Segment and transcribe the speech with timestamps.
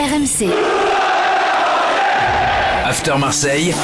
[0.00, 0.48] RMC.
[2.86, 3.74] After Marseille.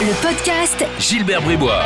[0.00, 1.84] Le podcast Gilbert Bribois.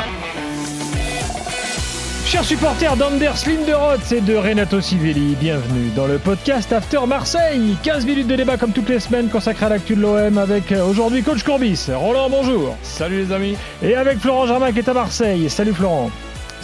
[2.25, 7.77] Chers supporters d'Anders Linderoth et de Renato Civelli, bienvenue dans le podcast After Marseille.
[7.83, 10.87] 15 minutes de débat comme toutes les semaines consacrées à l'actu de l'OM avec euh,
[10.87, 11.91] aujourd'hui coach Courbis.
[11.93, 12.79] Roland, bonjour.
[12.82, 13.59] Salut les amis.
[13.82, 15.51] Et avec Florent Germain qui est à Marseille.
[15.51, 16.11] Salut Florent.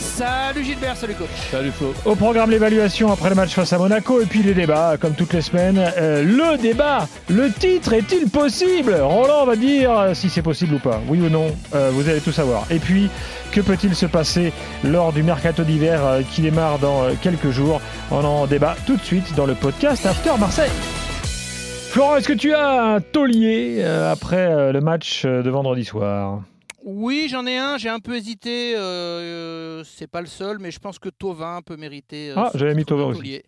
[0.01, 1.29] Salut Gilbert, salut coach.
[1.51, 1.93] Salut Flo.
[2.07, 5.34] Au programme l'évaluation après le match face à Monaco et puis les débats comme toutes
[5.34, 5.79] les semaines.
[5.79, 8.95] Euh, le débat, le titre est-il possible?
[8.98, 12.21] Roland va dire euh, si c'est possible ou pas, oui ou non, euh, vous allez
[12.21, 12.65] tout savoir.
[12.71, 13.10] Et puis
[13.52, 17.82] que peut-il se passer lors du mercato d'hiver qui démarre dans quelques jours?
[18.10, 20.71] On en débat tout de suite dans le podcast After Marseille.
[21.91, 26.41] Florent, est-ce que tu as un taulier après le match de vendredi soir?
[26.83, 30.71] Oui, j'en ai un, j'ai un peu hésité, euh, euh, c'est pas le seul, mais
[30.71, 32.30] je pense que Tovin peut mériter.
[32.30, 33.43] euh, Ah, j'avais mis Thauvin aussi.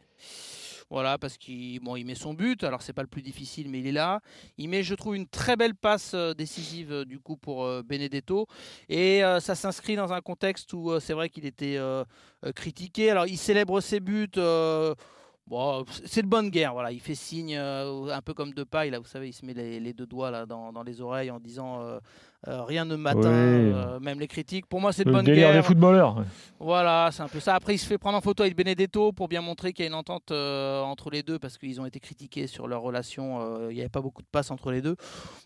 [0.90, 3.78] Voilà, parce qu'il bon, il met son but, alors c'est pas le plus difficile, mais
[3.78, 4.20] il est là.
[4.58, 8.46] Il met, je trouve, une très belle passe euh, décisive du coup pour Benedetto.
[8.90, 11.78] Et euh, ça s'inscrit dans un contexte où c'est vrai qu'il était
[12.54, 13.08] critiqué.
[13.10, 14.28] Alors il célèbre ses buts.
[15.52, 16.92] Bon, c'est de bonne guerre, voilà.
[16.92, 19.52] Il fait signe, euh, un peu comme de paille, là, vous savez, il se met
[19.52, 21.98] les, les deux doigts là, dans, dans les oreilles en disant euh,
[22.48, 24.64] euh, rien ne m'atteint, même les critiques.
[24.64, 25.60] Pour moi, c'est de bonne délire guerre.
[25.60, 26.24] des footballeurs.
[26.58, 27.54] Voilà, c'est un peu ça.
[27.54, 29.90] Après, il se fait prendre en photo avec Benedetto pour bien montrer qu'il y a
[29.90, 33.68] une entente entre les deux parce qu'ils ont été critiqués sur leur relation.
[33.68, 34.96] il n'y avait pas beaucoup de passes entre les deux.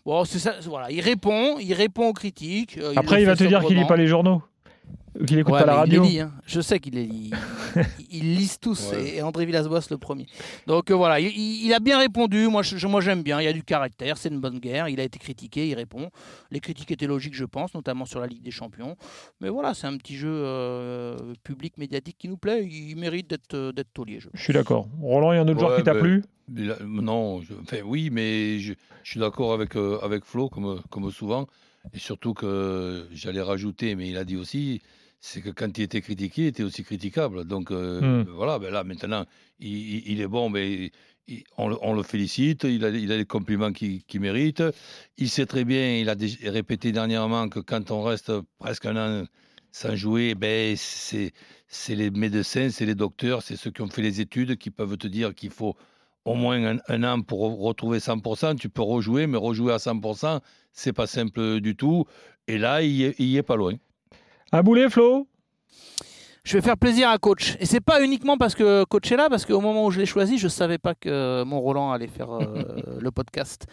[0.05, 0.53] Bon, c'est ça.
[0.61, 2.79] Voilà, il répond, il répond aux critiques.
[2.95, 4.56] Après, il va te dire qu'il lit pas les journaux, ou
[5.25, 6.03] qu'il écoute Ouais, pas la radio.
[6.03, 6.31] Il les lit, hein.
[6.45, 7.31] Je sais qu'il les lit.
[8.11, 8.91] Ils- lisent tous.
[8.91, 9.15] Ouais.
[9.15, 10.27] Et André Villas-Boas le premier.
[10.67, 12.47] Donc euh, voilà, il, a bien répondu.
[12.47, 13.41] Moi, je, moi, j'aime bien.
[13.41, 14.17] Il y a du caractère.
[14.17, 14.89] C'est une bonne guerre.
[14.89, 15.67] Il a été critiqué.
[15.67, 16.09] Il répond.
[16.51, 18.95] Les critiques étaient logiques, je pense, notamment sur la Ligue des Champions.
[19.41, 22.65] Mais voilà, c'est un petit jeu euh, public, médiatique qui nous plaît.
[22.65, 24.19] Il mérite d'être euh, d'être taulier.
[24.19, 24.87] Je Je suis d'accord.
[25.01, 26.23] Roland, il y a un autre joueur qui t'a ben, plu?
[26.49, 30.47] Mais là, Non, je- enfin oui, mais je, je suis d'accord avec, euh, avec Flo,
[30.49, 31.47] comme, comme souvent.
[31.93, 34.81] Et surtout que j'allais rajouter, mais il a dit aussi,
[35.19, 37.45] c'est que quand il était critiqué, il était aussi critiquable.
[37.45, 38.23] Donc euh, Hmm.
[38.27, 39.25] voilà, ben là maintenant,
[39.59, 40.91] il, est bon, mais
[41.27, 44.63] il- on, le, on le félicite, il a, il a les compliments qu'il qu'il mérite.
[45.17, 46.15] Il sait très bien, il a
[46.51, 49.25] répété dernièrement que quand on reste presque un an
[49.71, 51.33] sans jouer, ben c'est
[51.95, 55.07] les médecins, c'est les docteurs, c'est ceux qui ont fait les études qui peuvent te
[55.07, 55.75] dire qu'il faut
[56.27, 58.57] au moins un, an pour re- retrouver 100%.
[58.57, 60.41] Tu peux rejouer, mais rejouer à 100%,
[60.73, 62.05] c'est pas simple du tout.
[62.47, 63.73] Et là, il est, pas loin.
[64.51, 65.27] Un boulet, Flo?
[66.47, 67.57] Je vais faire plaisir à coach.
[67.59, 70.05] Et c'est pas uniquement parce que coach est là, parce qu'au moment où je l'ai
[70.05, 72.63] choisi, je savais pas que mon Roland allait faire euh,
[73.01, 73.65] le podcast.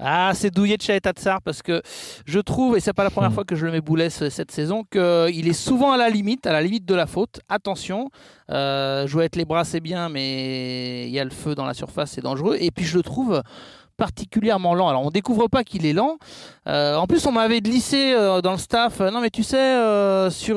[0.00, 1.82] Ah, c'est douillé de Chaetatsar parce que
[2.26, 3.34] je trouve, et c'est pas la première Hmm.
[3.34, 6.48] fois que je le mets boulet ce- cette saison, qu'il est souvent à la limite,
[6.48, 7.38] à la limite de la faute.
[7.48, 8.10] Attention,
[8.50, 11.74] euh, jouer avec les bras c'est bien, mais il y a le feu dans la
[11.74, 12.56] surface, c'est dangereux.
[12.58, 13.40] Et puis je le trouve
[13.96, 14.88] particulièrement lent.
[14.88, 16.18] Alors on découvre pas qu'il est lent.
[16.66, 19.00] Euh, en plus on m'avait glissé euh, dans le staff.
[19.00, 19.76] euh, non mais tu sais
[20.30, 20.56] sur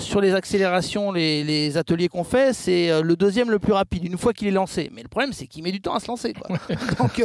[0.00, 4.18] sur les accélérations, les, les ateliers qu'on fait, c'est le deuxième le plus rapide une
[4.18, 4.90] fois qu'il est lancé.
[4.94, 6.32] Mais le problème c'est qu'il met du temps à se lancer.
[6.32, 6.56] quoi.
[6.98, 7.22] donc,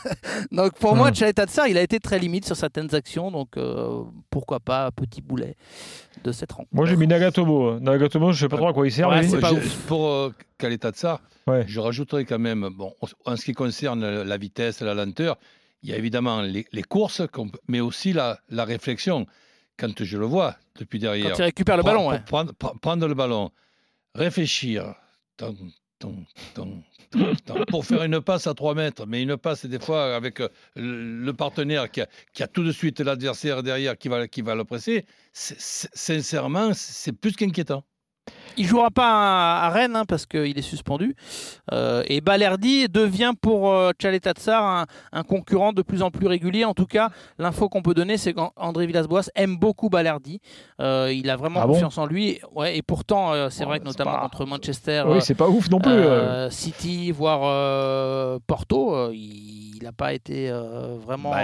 [0.52, 1.14] donc pour moi, Hmm.
[1.14, 3.30] Chalet il a été très limite sur certaines actions.
[3.30, 3.50] Donc
[4.30, 5.56] pourquoi pas petit boulet
[6.24, 6.70] de cette rencontre.
[6.72, 7.78] Moi, j'ai mis Nagatomo.
[7.78, 9.08] Nagatomo, je sais pas trop à quoi il sert.
[9.08, 9.68] Ouais, c'est pas Je-.
[9.86, 11.64] Pour euh, Kaleta Tsar, Ouais.
[11.68, 12.94] je rajouterais quand même, bon,
[13.26, 15.36] en ce qui concerne la vitesse, la lenteur,
[15.82, 17.20] il y a évidemment les, les courses,
[17.68, 19.26] mais aussi la, la réflexion.
[19.76, 22.20] Quand je le vois depuis derrière, Quand il récupère le ballon, ouais.
[22.26, 23.50] prendre, pre- prendre le ballon,
[24.14, 24.94] réfléchir,
[25.36, 25.54] ton,
[27.68, 31.32] pour faire une passe à 3 mètres, mais une passe des fois avec euh, le
[31.32, 34.42] partenaire qui a, tout de suite l'adversaire derrière qui va, qui
[35.32, 37.84] sincèrement, c'est plus qu'inquiétant.
[38.56, 41.16] Il jouera pas à Rennes hein, parce qu'il est suspendu.
[41.72, 46.64] Euh, et Balerdi devient pour euh, Tchaletatsar un, un concurrent de plus en plus régulier.
[46.64, 50.40] En tout cas, l'info qu'on peut donner, c'est qu'André Villas-Boas aime beaucoup Balerdi.
[50.80, 52.38] Euh, il a vraiment Ah bon confiance en lui.
[52.54, 55.48] Ouais, et pourtant, euh, c'est Oh, vrai que notamment pas- contre Manchester, Oui, c'est pas
[55.48, 55.92] ouf non plus.
[56.50, 60.50] City, voire Porto, il n'a pas été
[61.04, 61.40] vraiment Bah,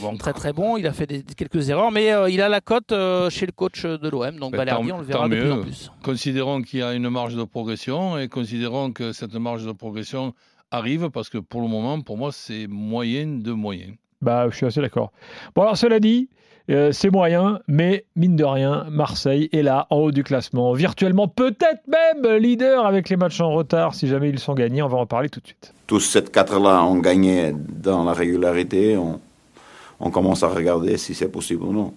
[0.00, 0.78] bon, très très bon.
[0.78, 2.94] Il a fait des, quelques erreurs, mais il a la cote
[3.28, 4.36] chez le coach de l'OM.
[4.38, 5.62] Donc Bah, Balerdi, on le verra de plus en mieux.
[5.62, 5.91] plus.
[6.02, 10.34] Considérons qu'il y a une marge de progression et considérons que cette marge de progression
[10.70, 13.94] arrive parce que pour le moment, pour moi, c'est moyen de moyen.
[14.20, 15.12] Bah, je suis assez d'accord.
[15.54, 16.28] Bon, alors, cela dit,
[16.70, 20.72] euh, c'est moyen, mais mine de rien, Marseille est là, en haut du classement.
[20.72, 24.82] Virtuellement, peut-être même leader avec les matchs en retard, si jamais ils sont gagnés.
[24.82, 25.72] On va en parler tout de suite.
[25.86, 29.20] tous ces quatre-là ont gagné dans la régularité, on,
[30.00, 31.94] on commence à regarder si c'est possible ou non.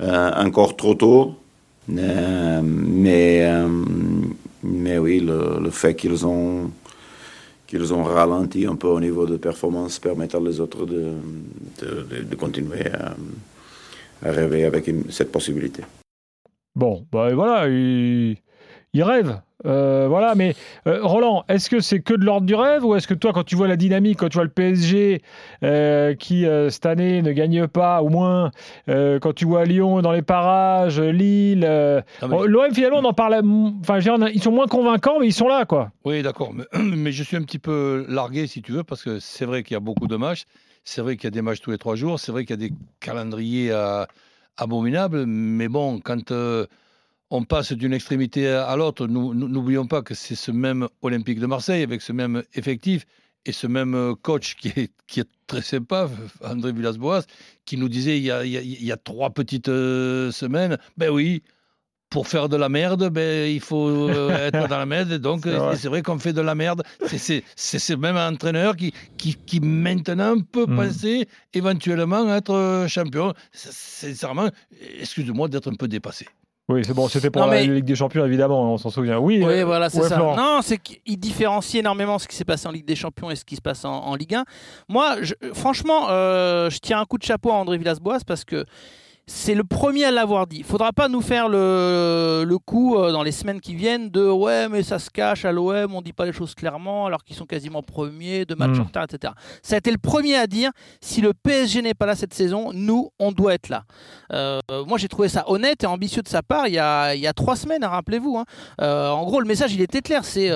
[0.00, 1.34] Euh, encore trop tôt,
[1.90, 3.68] euh, mais, euh,
[4.62, 6.70] mais oui, le, le fait qu'ils ont
[7.68, 11.12] qu'ils ont ralenti un peu au niveau de performance, permettant les autres de,
[11.82, 13.14] de, continuer à,
[14.22, 15.82] rêver avec cette possibilité.
[16.74, 18.38] Bon, bah voilà, il,
[18.92, 19.40] il rêve.
[19.66, 20.54] Euh, voilà, mais
[20.86, 23.42] euh, Roland, est-ce que c'est que de l'ordre du rêve ou est-ce que toi, quand
[23.42, 25.20] tu vois la dynamique, quand tu vois le PSG
[25.64, 28.52] euh, qui euh, cette année ne gagne pas, au moins,
[28.86, 31.60] quand tu vois Lyon dans les parages, Lille,
[32.22, 32.46] mais...
[32.46, 33.42] l'OM finalement, on en parle,
[33.80, 33.98] enfin,
[34.32, 35.90] ils sont moins convaincants, mais ils sont là, quoi.
[36.04, 39.18] Oui, d'accord, mais, mais, je suis un petit peu largué, si tu veux, parce que
[39.18, 40.44] c'est vrai qu'il y a beaucoup de matchs,
[40.84, 42.64] c'est vrai qu'il y a des matchs tous les trois jours, c'est vrai qu'il y
[42.64, 43.72] a des calendriers
[44.56, 46.32] abominables, mais bon, quand
[47.30, 49.06] on passe d'une extrémité à l'autre.
[49.06, 53.04] N'oublions pas que c'est ce même Olympique de Marseille, avec ce même effectif
[53.44, 56.10] et ce même euh, coach qui est, qui est très sympa,
[56.44, 57.22] André Villas-Boas,
[57.64, 61.42] qui nous disait il y a, il y a, trois petites euh, semaines, ben oui,
[62.10, 65.14] pour faire de la merde, ben, il faut euh, être dans la merde.
[65.14, 65.46] Donc,
[65.76, 66.82] c'est vrai, qu'on fait de la merde.
[67.06, 70.76] C'est ce même entraîneur qui, qui, qui maintenant peut mm.
[70.76, 73.34] penser éventuellement être champion.
[73.52, 74.48] Sincèrement,
[75.00, 76.26] excuse-moi d'être un peu dépassé.
[76.70, 79.18] Oui, c'est bon, c'était pour la Ligue des Champions, évidemment, on s'en souvient.
[79.18, 80.18] Oui, oui voilà, c'est ça.
[80.18, 83.44] Non, c'est qu'il différencie énormément ce qui s'est passé en Ligue des Champions et ce
[83.44, 84.44] qui se passe en, Ligue 1.
[84.88, 85.16] Moi,
[85.54, 88.66] franchement, euh, je tiens un coup de chapeau à André Villas-Boas parce que
[89.30, 90.56] c'est le premier à l'avoir dit.
[90.56, 94.26] Il faudra pas nous faire le, le coup euh, dans les semaines qui viennent de
[94.26, 97.36] ouais mais ça se cache à l'OM, on dit pas les choses clairement alors qu'ils
[97.36, 98.80] sont quasiment premiers, de matchs mm.
[98.80, 99.34] en retard, etc.
[99.62, 100.70] Ça a été le premier à dire
[101.02, 103.84] si le PSG n'est pas là cette saison, nous on doit être là.
[104.32, 107.20] Euh, moi j'ai trouvé ça honnête et ambitieux de sa part il y a, il
[107.20, 108.38] y a trois semaines, hein, rappelez-vous.
[108.38, 108.46] Hein.
[108.80, 110.50] Euh, en gros le message il était clair, c'est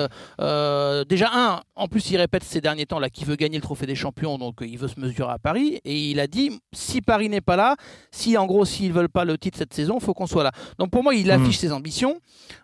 [1.07, 3.85] déjà un, en plus il répète ces derniers temps là qu'il veut gagner le trophée
[3.85, 7.29] des champions donc il veut se mesurer à Paris et il a dit si Paris
[7.29, 7.75] n'est pas là,
[8.11, 10.51] si en gros s'ils veulent pas le titre cette saison, il faut qu'on soit là.
[10.79, 11.31] Donc pour moi, il hmm.
[11.31, 12.19] affiche ses ambitions.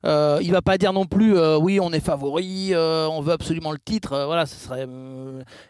[0.06, 3.34] Euh, il va pas dire non plus, euh, oui, on est favori, euh, on veut
[3.34, 4.24] absolument le titre.
[4.26, 4.88] Voilà, ce serait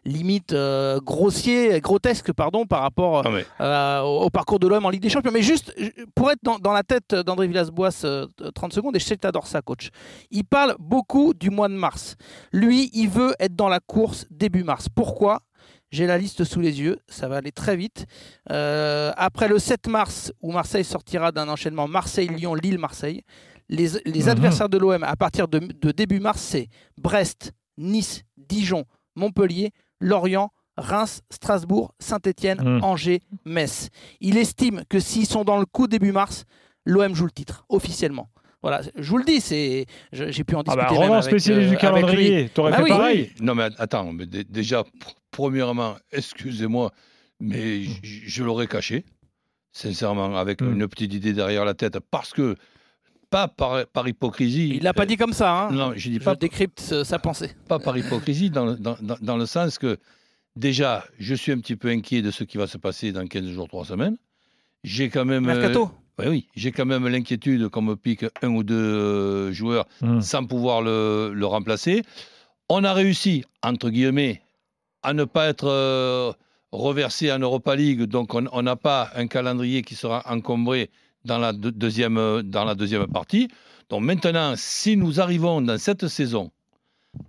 [0.05, 0.55] limite
[1.03, 3.23] grossier, grotesque, pardon, par rapport
[3.59, 5.31] ah au, parcours de l'homme en Ligue des Champions.
[5.31, 5.73] Mais juste
[6.15, 8.05] pour être dans, la tête d'André Villas-Boas,
[8.55, 9.89] 30 secondes, et je sais que tu adores ça, coach.
[10.31, 12.15] Il parle beaucoup du mois de mars.
[12.51, 14.87] Lui, il veut être dans la course début mars.
[14.93, 15.41] Pourquoi?
[15.91, 18.05] J'ai la liste sous les yeux, ça va aller très vite.
[18.51, 23.23] Euh, après le 7 mars, où Marseille sortira d'un enchaînement Marseille-Lyon, Lille-Marseille,
[23.69, 24.29] les, mhm.
[24.29, 31.21] adversaires de l'OM à partir de, début mars, c'est Brest, Nice, Dijon, Montpellier, Lorient, Reims,
[31.29, 32.83] Strasbourg, Saint-Étienne, mhm.
[32.83, 33.89] Angers, Metz.
[34.21, 36.45] Il estime que s'ils sont dans le coup début mars,
[36.85, 38.29] l'OM joue le titre officiellement.
[38.61, 40.85] Voilà, je vous le dis, c'est, j'ai pu en discuter.
[40.85, 43.31] Ah bah, Roland, spécialiste du euh, calendrier, t'aurais bah fait pareil.
[43.39, 44.83] Non mais attends, mais déjà,
[45.39, 46.91] premièrement, excusez-moi,
[47.39, 49.05] mais je, l'aurais caché,
[49.71, 50.73] sincèrement, avec hmm.
[50.73, 52.57] une petite idée derrière la tête, parce que
[53.29, 54.71] pas par, par hypocrisie.
[54.75, 55.67] Il l'a pas dit comme ça.
[55.67, 55.71] Hein.
[55.71, 56.35] Non, je dis pas.
[56.35, 57.51] décrypte sa pensée.
[57.69, 59.97] Pas par hypocrisie, dans, dans, dans, le sens que
[60.57, 63.47] déjà, je suis un petit peu inquiet de ce qui va se passer dans 15
[63.47, 64.17] jours, 3 semaines.
[64.83, 65.45] J'ai quand même.
[65.45, 65.89] Mercato.
[66.17, 70.19] Oui, oui, j'ai quand même l'inquiétude qu'on me pique un ou deux euh, joueurs hmm.
[70.19, 72.01] sans pouvoir le, le, remplacer.
[72.67, 74.41] On a réussi, entre guillemets,
[75.03, 76.31] à ne pas être euh,
[76.71, 80.89] reversé en Europa League, donc on n'a pas un calendrier qui sera encombré
[81.25, 83.49] dans la, deuxième, dans la deuxième partie.
[83.89, 86.51] Donc maintenant, si nous arrivons dans cette saison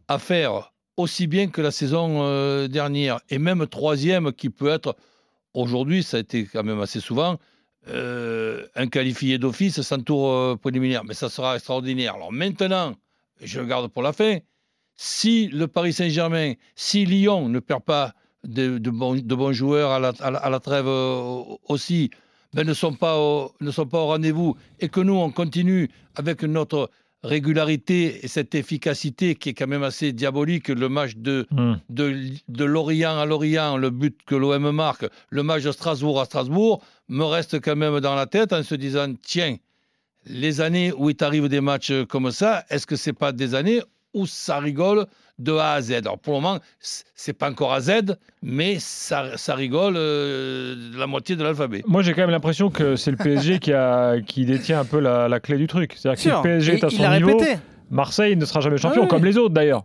[0.09, 4.97] à faire aussi bien que la saison euh, dernière, et même troisième qui peut être,
[5.55, 7.39] aujourd'hui, ça a été quand même assez souvent,
[7.89, 12.15] euh, un qualifié d'office sans tour euh, préliminaire, mais ça sera extraordinaire.
[12.15, 12.95] Alors maintenant,
[13.41, 14.39] je le garde pour la fin,
[15.03, 18.13] si le Paris Saint-Germain, si Lyon ne perd pas
[18.45, 22.11] de, bons, joueurs à la, trêve euh, aussi,
[22.53, 25.89] ben ne, sont pas au, ne sont pas au rendez-vous, et que nous, on continue
[26.17, 26.91] avec notre
[27.23, 31.77] régularité et cette efficacité qui est quand même assez diabolique, le match de, hmm.
[31.89, 36.27] de, de Lorient à Lorient, le but que l'OM marque, le match de Strasbourg à
[36.27, 39.57] Strasbourg, me reste quand même dans la tête en se disant, tiens,
[40.27, 43.81] les années où il t'arrive des matchs comme ça, est-ce que c'est pas des années
[44.15, 45.07] où ça rigole
[45.39, 45.93] de A à Z.
[45.93, 51.07] Alors pour le moment, c'est pas encore à Z, mais ça, ça rigole euh, la
[51.07, 51.83] moitié de l'alphabet.
[51.87, 55.01] Moi, j'ai quand même l'impression que c'est le PSG qui, a, qui détient un peu
[55.01, 55.95] la, la clé du truc.
[55.97, 57.59] C'est-à-dire que si le PSG est à son niveau, répété.
[57.91, 59.83] Marseille ne sera jamais champion, comme les autres d'ailleurs.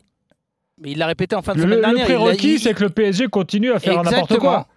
[0.81, 2.07] Mais il l'a répété en fin de semaine dernière.
[2.07, 4.67] Le prérequis, c'est que le PSG continue à faire n'importe quoi.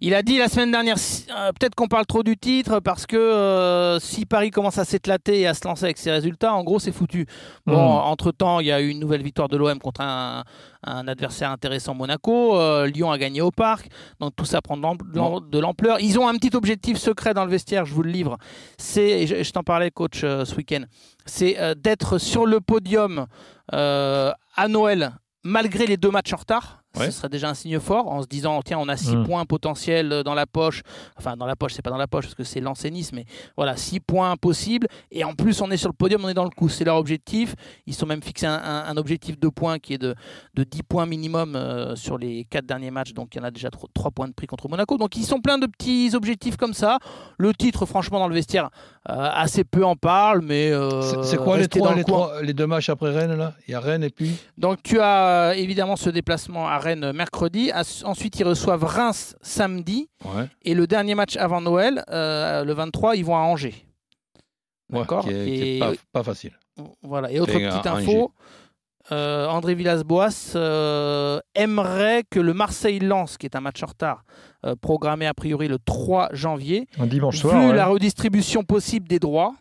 [0.00, 3.16] Il a dit la semaine dernière, euh, peut-être qu'on parle trop du titre parce que
[3.16, 6.78] euh, si Paris commence à s'éclater et à se lancer avec ses résultats, en gros,
[6.78, 7.26] c'est foutu.
[7.66, 8.02] Bon, hmm.
[8.06, 10.44] entre-temps, il y a eu une nouvelle victoire de l'OM contre un,
[10.84, 12.56] adversaire intéressant, Monaco.
[12.56, 13.88] Euh, Lyon a gagné au parc.
[14.20, 16.00] Donc tout ça prend de l'ampleur.
[16.00, 18.38] Ils ont un petit objectif secret dans le vestiaire, je vous le livre.
[18.78, 20.82] C'est, je, je t'en parlais, coach, ce week-end,
[21.26, 23.26] c'est d'être sur le podium
[23.72, 25.12] à Noël
[25.44, 26.77] malgré les deux matchs en retard.
[26.96, 27.06] Ouais.
[27.06, 29.24] Ce serait déjà un signe fort en se disant tiens on a 6 Mm.
[29.24, 30.80] points potentiels dans la poche.
[31.16, 33.24] Enfin dans la poche c'est pas dans la poche parce que c'est Nice mais
[33.56, 34.86] voilà 6 points possibles.
[35.12, 36.96] Et en plus on est sur le podium on est dans le coup c'est leur
[36.96, 37.54] objectif.
[37.86, 40.14] Ils sont même fixés un, un- un objectif de points qui est de,
[40.54, 43.12] de 10 points minimum euh, sur les 4 derniers matchs.
[43.12, 44.96] Donc il y en a déjà 3 points de prix contre Monaco.
[44.96, 46.98] Donc ils sont plein de petits objectifs comme ça.
[47.38, 48.70] Le titre franchement dans le vestiaire
[49.10, 52.12] euh, assez peu en parle mais euh, C'est quoi les, trois, le les, coin.
[52.28, 53.52] trois- les deux matchs après Rennes là?
[53.68, 54.36] Il y a Rennes et puis?
[54.56, 57.70] Donc tu as euh, évidemment ce déplacement à Rennes mercredi.
[58.04, 60.08] Ensuite, ils reçoivent Reims samedi.
[60.24, 63.74] ouais, Et le dernier match avant Noël, euh, le 23, ils vont à Angers.
[64.92, 65.24] ouais, D'accord.
[65.24, 66.52] qui est, qui est Et- pas, pas facile.
[67.02, 67.30] Voilà.
[67.32, 68.32] Et autre petite à info.
[69.10, 74.22] euh, André Villas-Boas euh, aimerait que le Marseille-Lens, qui est un match en retard,
[74.66, 77.72] euh, programmé a priori le 3 janvier, Un dimanche vu ouais.
[77.72, 79.54] la redistribution possible des droits,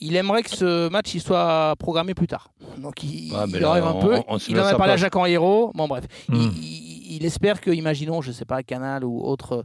[0.00, 2.50] il aimerait que ce match il soit programmé plus tard.
[2.78, 4.16] Donc il, mais il là, rêve un on- peu.
[4.28, 4.96] on- il en a parlé à.
[4.96, 5.72] Jacques Henriero.
[5.74, 6.34] Bon bref, Hmm.
[6.36, 9.64] il, il- il espère que, imaginons, je sais pas, Canal ou autre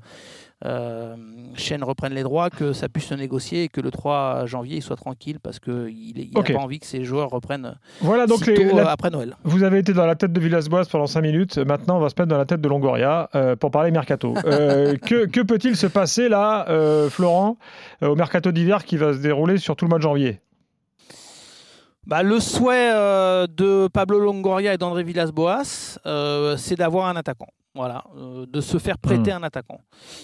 [0.65, 1.15] euh,
[1.55, 4.81] chaîne reprennent les droits, que ça puisse se négocier et que le 3 janvier il
[4.81, 6.53] soit tranquille parce qu'il n'a Ok.
[6.53, 9.35] pas envie que ces joueurs reprennent Voilà donc les- euh, la- après Noël.
[9.43, 11.57] Vous avez été dans la tête de Villas-Boas pendant 5 minutes.
[11.57, 14.33] Maintenant, on va se mettre dans la tête de Longoria euh, pour parler mercato.
[14.45, 17.57] Euh, que que peut-il se passer là, euh, Florent,
[18.03, 20.39] euh, au mercato d'hiver qui va se dérouler sur tout le mois de janvier?
[22.05, 27.47] Bah, le souhait euh, de Pablo Longoria et d'André Villas-Boas, euh, c'est d'avoir un attaquant.
[27.75, 29.79] Voilà, euh, de se faire prêter un attaquant.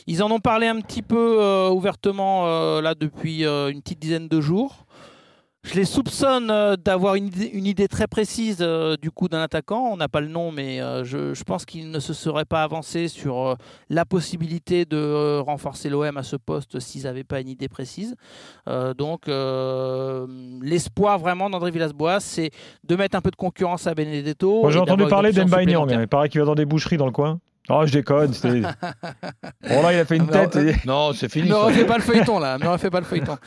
[0.06, 4.28] Ils en ont parlé un petit peu euh, ouvertement euh, là depuis une petite dizaine
[4.28, 4.86] de jours.
[5.64, 9.42] Je les soupçonne euh, d'avoir une idée, une idée très précise euh, du coup d'un
[9.42, 9.90] attaquant.
[9.92, 12.64] On n'a pas le nom, mais euh, je, je pense qu'ils ne se seraient pas
[12.64, 13.56] avancés sur euh,
[13.90, 18.16] la possibilité de renforcer l'OM à ce poste s'ils n'avaient pas une idée précise.
[18.98, 22.52] Donc l'espoir vraiment d'André Villas-Boas, c'est
[22.84, 24.70] de mettre un peu de concurrence à Benedetto.
[24.70, 25.64] J'ai entendu parler d'Emba.
[25.64, 27.40] Il paraît qu'il va dans des boucheries dans le coin.
[27.70, 28.34] Oh, je déconne.
[28.34, 30.56] c'était- bon, là, il a fait une Ah, tête.
[30.56, 31.50] et- Non, c'est fini.
[31.50, 31.62] Ne ça.
[31.66, 33.38] refais pas le feuilleton là, ne refais pas le feuilleton.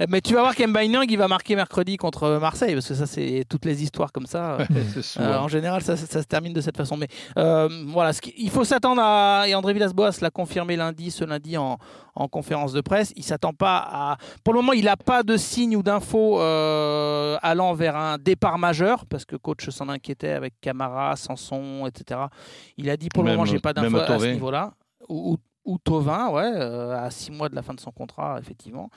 [0.00, 3.06] Euh, Mais tu vas voir Nyang, il va marquer mercredi contre Marseille, parce que ça
[3.06, 4.58] c'est toutes les histoires comme ça.
[4.60, 4.64] euh,
[5.20, 6.96] Euh, en général, ça, ça- ça se termine de cette façon.
[6.96, 9.44] Mais euh, voilà, ce il faut s'attendre à.
[9.46, 11.78] Et André Villas-Boas l'a confirmé lundi, ce lundi en,
[12.14, 13.12] en conférence de presse.
[13.16, 14.16] Il s'attend pas à.
[14.44, 18.58] Pour le moment, il n'a pas de signe ou d'infos euh, allant vers un départ
[18.58, 22.20] majeur, parce que coach s'en inquiétait avec Camara, Sanson, etc.
[22.76, 24.72] Il a dit pour le Même- moment, j'ai pas d'infos à ce niveau-là.
[25.08, 28.38] Ou, ou- ou Thauvin, ouais, euh, à six mois de la fin de son contrat,
[28.40, 28.90] effectivement.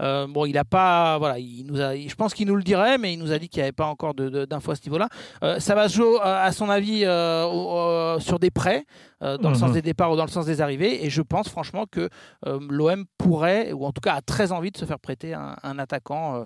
[0.00, 2.98] Euh, bon, il a pas, voilà, il nous a, je pense qu'il nous le dirait,
[2.98, 5.08] mais il nous a dit qu'il n'y avait pas encore d'infos à ce niveau-là.
[5.42, 8.84] Euh, ça va se jouer, euh, à son avis, au- sur des prêts,
[9.20, 9.54] dans le Mhm.
[9.54, 11.04] sens des départs ou dans le sens des arrivées.
[11.04, 12.08] Et je pense franchement que
[12.44, 15.78] l'OM pourrait, ou en tout cas a très envie de se faire prêter un, un
[15.78, 16.44] attaquant,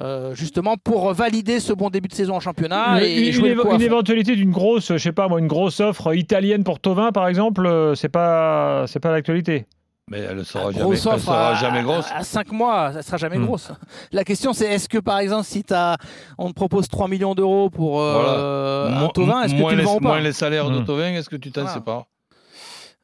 [0.00, 3.54] euh, justement pour valider ce bon début de saison en championnat Une- et, une, jouer
[3.54, 7.12] le une éventualité d'une grosse, je sais pas moi, une grosse offre italienne pour Tovin,
[7.12, 9.66] par exemple, euh, c'est pas, c'est pas l'actualité.
[10.08, 12.06] Mais elle ne sera, Ah, jamais, grosse elle offre sera à, jamais grosse.
[12.14, 13.46] À 5 mois, ça sera jamais Hmm.
[13.46, 13.72] grosse.
[14.12, 15.96] La question, c'est est-ce que, par exemple, si as,
[16.38, 19.96] on te propose 3 millions d'euros pour euh, un Tovin, est-ce que tu le vends
[19.96, 20.84] ou pas moins les salaires de Hmm.
[20.84, 21.74] Tovin, est-ce que tu t'en Voilà.
[21.74, 22.06] sais pas?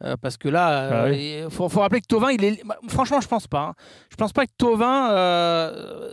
[0.04, 2.64] Euh, Parce que là, Bah il faut, faut rappeler que Tovin, il est.
[2.64, 3.60] bah, Franchement, je pense pas.
[3.62, 3.74] hein.
[4.10, 6.12] Je pense pas que Tovin euh,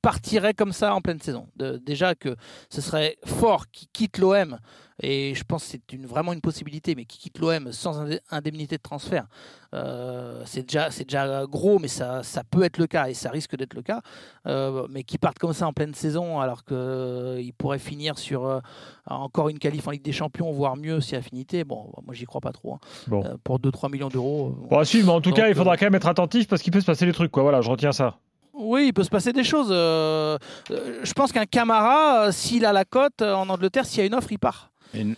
[0.00, 1.46] partirait comme ça en pleine saison.
[1.56, 2.34] De- déjà que
[2.70, 4.58] ce serait fort qu'il quitte l'OM.
[5.00, 8.76] Et je pense que c'est une, vraiment une possibilité, mais qu'il quitte l'OM sans indemnité
[8.76, 9.26] de transfert,
[9.74, 13.74] euh, c'est déjà, gros, mais ça, ça peut être le cas et ça risque d'être
[13.74, 14.02] le cas.
[14.46, 18.60] Euh, mais qu'il parte comme ça en pleine saison, alors qu'il pourrait finir sur euh,
[19.06, 22.40] encore une qualif en Ligue des Champions, voire mieux si affinité, bon, moi j'y crois
[22.40, 22.74] pas trop.
[22.74, 22.80] hein.
[23.06, 23.24] Bon.
[23.24, 24.54] Euh, pour 2-3 millions d'euros.
[24.64, 26.08] euh, Bon, à suivre, mais en tout Donc, cas, il faudra euh, quand même être
[26.08, 27.42] attentif parce qu'il peut se passer des trucs, quoi.
[27.42, 28.16] Voilà, je retiens ça.
[28.54, 29.68] Oui, il peut se passer des choses.
[29.70, 30.36] euh,
[30.70, 34.02] euh, je pense qu'un Camara, euh, s'il a la cote euh, en Angleterre, s'il y
[34.02, 34.70] a une offre, il part.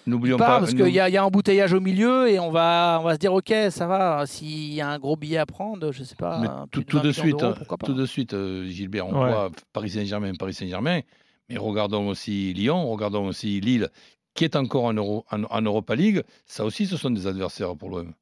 [0.06, 0.60] N'oublions pas.
[0.60, 3.04] parce qu'il y, a- il y a un embouteillage au milieu et on va, on
[3.04, 4.24] va se dire ok, ça va.
[4.26, 6.38] S'il y a un gros billet à prendre, je sais pas.
[6.40, 7.86] mais tout, plus tout 20 de suite, d'euros, hein, pourquoi pas.
[7.86, 9.30] tout de suite, euh, Gilbert, on Ouais.
[9.30, 11.00] voit Paris Saint-Germain, Paris Saint-Germain,
[11.48, 13.88] mais regardons aussi Lyon, regardons aussi Lille,
[14.34, 16.22] qui est encore en, Euro- en- en Europa League.
[16.46, 18.12] Ça aussi, ce sont des adversaires pour l'OM.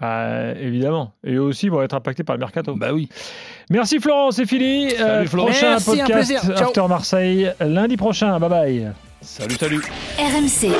[0.00, 1.12] Bah, évidemment.
[1.24, 2.76] Et eux aussi vont être impactés par le mercato.
[2.76, 3.08] Bah oui.
[3.68, 4.90] Merci Florent, c'est fini.
[4.90, 5.44] Salut, Flo.
[5.46, 6.32] prochain Merci, un podcast.
[6.50, 8.38] After Marseille lundi prochain.
[8.38, 8.92] Bye bye.
[9.20, 9.82] Salut, salut.
[10.18, 10.72] RMC.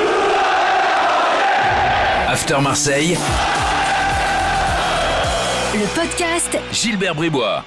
[2.27, 3.17] After Marseille.
[5.73, 7.63] Le podcast Gilbert Bribois.